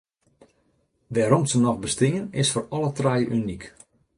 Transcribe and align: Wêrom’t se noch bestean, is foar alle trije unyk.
Wêrom’t 1.13 1.49
se 1.51 1.57
noch 1.65 1.81
bestean, 1.83 2.25
is 2.41 2.51
foar 2.53 2.65
alle 2.75 2.91
trije 2.97 3.31
unyk. 3.37 3.63